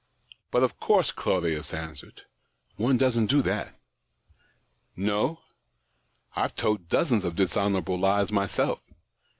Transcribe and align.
But, 0.49 0.63
of 0.63 0.79
course," 0.79 1.11
Claudius 1.11 1.75
answered," 1.75 2.23
one 2.75 2.97
doesn't 2.97 3.27
do 3.27 3.43
that."" 3.43 3.77
No? 4.95 5.41
I've 6.35 6.55
told 6.55 6.89
dozens 6.89 7.23
of 7.23 7.35
dishonourable 7.35 7.99
lies 7.99 8.31
myself. 8.31 8.79